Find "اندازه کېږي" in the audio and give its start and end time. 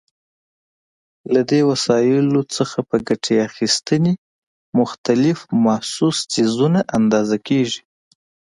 6.97-7.81